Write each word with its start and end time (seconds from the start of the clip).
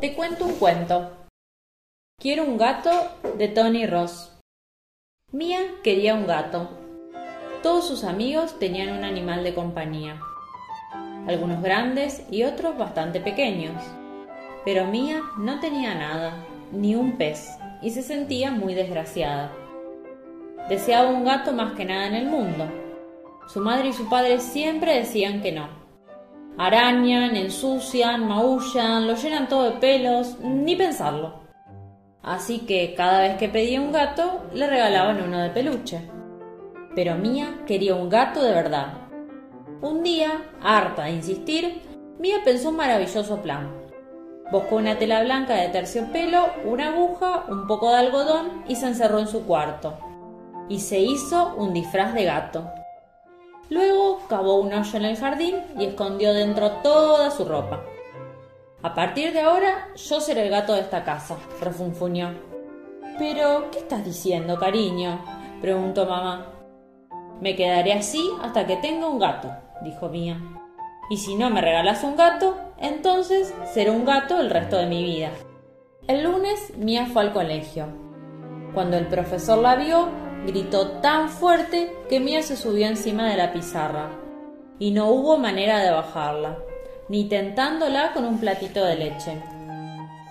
te 0.00 0.14
cuento 0.14 0.46
un 0.46 0.54
cuento. 0.54 1.10
Quiero 2.18 2.44
un 2.44 2.56
gato 2.56 2.90
de 3.36 3.48
Tony 3.48 3.86
Ross. 3.86 4.32
Mía 5.30 5.60
quería 5.82 6.14
un 6.14 6.26
gato. 6.26 6.70
Todos 7.62 7.86
sus 7.86 8.04
amigos 8.04 8.58
tenían 8.58 8.96
un 8.96 9.04
animal 9.04 9.44
de 9.44 9.54
compañía. 9.54 10.18
Algunos 11.28 11.62
grandes 11.62 12.24
y 12.30 12.44
otros 12.44 12.78
bastante 12.78 13.20
pequeños. 13.20 13.76
Pero 14.64 14.86
Mía 14.86 15.20
no 15.36 15.60
tenía 15.60 15.94
nada, 15.94 16.46
ni 16.72 16.94
un 16.94 17.18
pez, 17.18 17.50
y 17.82 17.90
se 17.90 18.02
sentía 18.02 18.50
muy 18.50 18.74
desgraciada. 18.74 19.52
Deseaba 20.70 21.10
un 21.10 21.24
gato 21.24 21.52
más 21.52 21.74
que 21.74 21.84
nada 21.84 22.06
en 22.06 22.14
el 22.14 22.26
mundo. 22.26 22.70
Su 23.48 23.60
madre 23.60 23.88
y 23.88 23.92
su 23.92 24.08
padre 24.08 24.40
siempre 24.40 24.94
decían 24.94 25.42
que 25.42 25.52
no 25.52 25.79
Arañan, 26.58 27.36
ensucian, 27.36 28.26
maullan, 28.26 29.06
lo 29.06 29.14
llenan 29.14 29.48
todo 29.48 29.64
de 29.64 29.78
pelos, 29.78 30.38
ni 30.40 30.76
pensarlo. 30.76 31.40
Así 32.22 32.60
que 32.60 32.94
cada 32.94 33.20
vez 33.20 33.36
que 33.38 33.48
pedía 33.48 33.80
un 33.80 33.92
gato, 33.92 34.42
le 34.52 34.66
regalaban 34.66 35.22
uno 35.22 35.38
de 35.38 35.50
peluche. 35.50 36.02
Pero 36.94 37.14
Mía 37.14 37.60
quería 37.66 37.94
un 37.94 38.08
gato 38.08 38.42
de 38.42 38.52
verdad. 38.52 39.08
Un 39.80 40.02
día, 40.02 40.42
harta 40.62 41.04
de 41.04 41.12
insistir, 41.12 41.80
Mía 42.18 42.38
pensó 42.44 42.68
un 42.68 42.76
maravilloso 42.76 43.40
plan. 43.40 43.70
Buscó 44.52 44.76
una 44.76 44.98
tela 44.98 45.22
blanca 45.22 45.54
de 45.54 45.68
terciopelo, 45.68 46.46
una 46.64 46.88
aguja, 46.88 47.44
un 47.48 47.66
poco 47.66 47.88
de 47.90 47.96
algodón 47.96 48.64
y 48.68 48.74
se 48.76 48.88
encerró 48.88 49.20
en 49.20 49.28
su 49.28 49.46
cuarto. 49.46 49.96
Y 50.68 50.80
se 50.80 50.98
hizo 50.98 51.54
un 51.56 51.72
disfraz 51.72 52.12
de 52.12 52.24
gato. 52.24 52.68
Luego 53.70 54.20
cavó 54.28 54.56
un 54.60 54.72
hoyo 54.72 54.98
en 54.98 55.04
el 55.04 55.16
jardín 55.16 55.56
y 55.78 55.84
escondió 55.84 56.34
dentro 56.34 56.70
toda 56.82 57.30
su 57.30 57.44
ropa. 57.44 57.84
A 58.82 58.94
partir 58.94 59.32
de 59.32 59.40
ahora 59.40 59.88
yo 59.94 60.20
seré 60.20 60.42
el 60.42 60.50
gato 60.50 60.74
de 60.74 60.80
esta 60.80 61.04
casa, 61.04 61.36
refunfuñó. 61.60 62.34
Pero, 63.16 63.70
¿qué 63.70 63.78
estás 63.78 64.04
diciendo, 64.04 64.58
cariño? 64.58 65.24
preguntó 65.60 66.06
mamá. 66.06 66.46
Me 67.40 67.54
quedaré 67.54 67.92
así 67.92 68.30
hasta 68.42 68.66
que 68.66 68.76
tenga 68.76 69.08
un 69.08 69.18
gato, 69.18 69.50
dijo 69.82 70.08
Mía. 70.08 70.40
Y 71.08 71.18
si 71.18 71.36
no 71.36 71.48
me 71.50 71.60
regalas 71.60 72.02
un 72.02 72.16
gato, 72.16 72.56
entonces 72.78 73.54
seré 73.72 73.90
un 73.90 74.04
gato 74.04 74.40
el 74.40 74.50
resto 74.50 74.78
de 74.78 74.86
mi 74.86 75.04
vida. 75.04 75.30
El 76.08 76.24
lunes 76.24 76.76
Mía 76.76 77.06
fue 77.06 77.22
al 77.22 77.32
colegio. 77.32 77.86
Cuando 78.74 78.96
el 78.96 79.06
profesor 79.06 79.58
la 79.58 79.76
vio, 79.76 80.08
gritó 80.46 80.88
tan 81.00 81.28
fuerte 81.28 81.92
que 82.08 82.20
Mía 82.20 82.42
se 82.42 82.56
subió 82.56 82.86
encima 82.86 83.28
de 83.28 83.36
la 83.36 83.52
pizarra, 83.52 84.10
y 84.78 84.90
no 84.90 85.10
hubo 85.10 85.38
manera 85.38 85.80
de 85.80 85.90
bajarla, 85.90 86.58
ni 87.08 87.24
tentándola 87.28 88.12
con 88.12 88.24
un 88.24 88.38
platito 88.38 88.84
de 88.84 88.96
leche. 88.96 89.42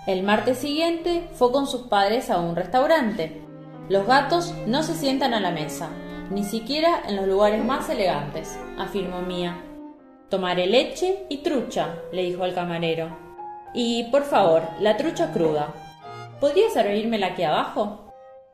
El 0.06 0.22
martes 0.22 0.58
siguiente 0.58 1.28
fue 1.34 1.52
con 1.52 1.66
sus 1.66 1.82
padres 1.82 2.30
a 2.30 2.40
un 2.40 2.56
restaurante. 2.56 3.42
Los 3.88 4.06
gatos 4.06 4.54
no 4.66 4.82
se 4.82 4.94
sientan 4.94 5.34
a 5.34 5.40
la 5.40 5.50
mesa, 5.50 5.90
ni 6.30 6.42
siquiera 6.44 7.02
en 7.06 7.16
los 7.16 7.26
lugares 7.26 7.64
más 7.64 7.88
elegantes, 7.90 8.58
afirmó 8.78 9.20
Mía. 9.20 9.62
Tomaré 10.28 10.66
leche 10.66 11.26
y 11.28 11.38
trucha, 11.38 11.94
le 12.12 12.22
dijo 12.22 12.44
al 12.44 12.54
camarero. 12.54 13.16
Y, 13.74 14.04
por 14.10 14.24
favor, 14.24 14.62
la 14.80 14.96
trucha 14.96 15.32
cruda. 15.32 15.74
¿Podría 16.40 16.70
servírmela 16.70 17.28
aquí 17.28 17.42
abajo? 17.42 18.09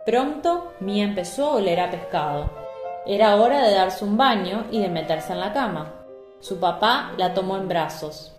Pronto 0.07 0.73
Mía 0.79 1.03
empezó 1.03 1.47
a 1.47 1.55
oler 1.57 1.81
a 1.81 1.91
pescado. 1.91 2.49
Era 3.07 3.35
hora 3.35 3.61
de 3.61 3.75
darse 3.75 4.05
un 4.05 4.17
baño 4.17 4.65
y 4.71 4.81
de 4.81 4.89
meterse 4.89 5.33
en 5.33 5.41
la 5.41 5.53
cama. 5.53 5.97
Su 6.39 6.61
papá 6.61 7.11
la 7.17 7.35
tomó 7.35 7.57
en 7.57 7.67
brazos. 7.67 8.33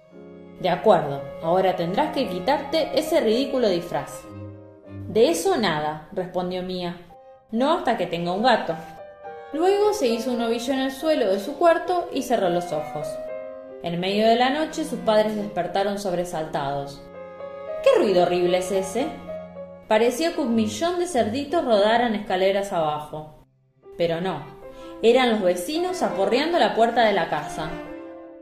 De 0.61 0.69
acuerdo, 0.69 1.21
ahora 1.43 1.75
tendrás 1.75 2.13
que 2.13 2.29
quitarte 2.29 2.97
ese 2.97 3.19
ridículo 3.19 3.67
disfraz. 3.67 4.23
De 5.09 5.29
eso 5.29 5.57
nada, 5.57 6.07
respondió 6.13 6.63
Mía. 6.63 7.01
No 7.51 7.73
hasta 7.73 7.97
que 7.97 8.07
tenga 8.07 8.31
un 8.31 8.43
gato. 8.43 8.73
Luego 9.51 9.91
se 9.91 10.07
hizo 10.07 10.31
un 10.31 10.41
ovillo 10.41 10.71
en 10.71 10.79
el 10.79 10.91
suelo 10.91 11.27
de 11.27 11.41
su 11.41 11.57
cuarto 11.57 12.07
y 12.13 12.21
cerró 12.21 12.47
los 12.47 12.71
ojos. 12.71 13.09
En 13.83 13.99
medio 13.99 14.25
de 14.25 14.37
la 14.37 14.51
noche 14.51 14.85
sus 14.85 14.99
padres 14.99 15.35
despertaron 15.35 15.99
sobresaltados. 15.99 17.01
¿Qué 17.83 17.89
ruido 17.99 18.23
horrible 18.23 18.59
es 18.59 18.71
ese? 18.71 19.26
Parecía 19.87 20.33
que 20.33 20.41
un 20.41 20.53
millón 20.53 20.99
de 20.99 21.07
cerditos 21.07 21.63
rodaran 21.63 22.13
escaleras 22.13 22.73
abajo. 22.73 23.45
Pero 23.97 24.19
no, 24.19 24.41
eran 25.01 25.31
los 25.31 25.41
vecinos 25.41 26.03
aporreando 26.03 26.59
la 26.59 26.75
puerta 26.75 27.05
de 27.05 27.13
la 27.13 27.29
casa. 27.29 27.69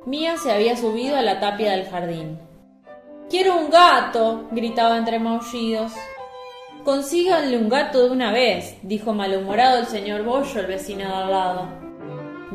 Mía 0.05 0.37
se 0.37 0.51
había 0.51 0.75
subido 0.75 1.17
a 1.17 1.21
la 1.21 1.39
tapia 1.39 1.71
del 1.71 1.87
jardín. 1.87 2.39
Quiero 3.29 3.57
un 3.57 3.69
gato, 3.69 4.47
gritaba 4.51 4.97
entre 4.97 5.19
maullidos. 5.19 5.93
Consíganle 6.83 7.57
un 7.57 7.69
gato 7.69 8.03
de 8.03 8.11
una 8.11 8.31
vez, 8.31 8.77
dijo 8.83 9.13
malhumorado 9.13 9.79
el 9.79 9.87
señor 9.87 10.23
Bollo, 10.23 10.59
el 10.59 10.67
vecino 10.67 11.07
de 11.07 11.13
al 11.13 11.31
lado. 11.31 11.67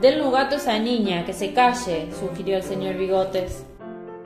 Denle 0.01 0.23
un 0.23 0.33
gato 0.33 0.55
a 0.55 0.59
esa 0.59 0.79
niña, 0.79 1.25
que 1.25 1.33
se 1.33 1.53
calle, 1.53 2.09
sugirió 2.19 2.57
el 2.57 2.63
señor 2.63 2.97
Bigotes. 2.97 3.67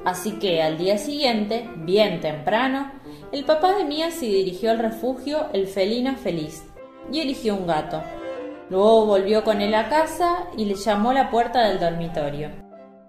Así 0.05 0.33
que 0.33 0.63
al 0.63 0.77
día 0.77 0.99
siguiente, 0.99 1.69
bien 1.77 2.21
temprano, 2.21 2.93
el 3.35 3.45
papá 3.45 3.75
de 3.75 3.85
Mía 3.85 4.13
se 4.13 4.27
dirigió 4.27 4.71
al 4.71 4.79
refugio 4.79 5.49
El 5.53 5.67
Felino 5.67 6.15
Feliz 6.15 6.63
y 7.11 7.19
eligió 7.19 7.57
un 7.57 7.67
gato. 7.67 8.01
Luego 8.71 9.07
volvió 9.07 9.43
con 9.43 9.61
él 9.61 9.75
a 9.75 9.89
casa 9.89 10.47
y 10.57 10.67
le 10.67 10.77
llamó 10.77 11.11
a 11.11 11.15
la 11.15 11.31
puerta 11.31 11.67
del 11.67 11.81
dormitorio. 11.81 12.51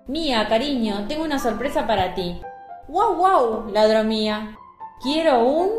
Mía, 0.07 0.47
cariño, 0.49 1.05
tengo 1.07 1.23
una 1.23 1.37
sorpresa 1.37 1.85
para 1.85 2.15
ti. 2.15 2.41
¡Guau, 2.87 3.17
guau! 3.17 3.69
ladró 3.71 4.03
Mía. 4.03 4.57
Quiero 5.03 5.45
un... 5.45 5.69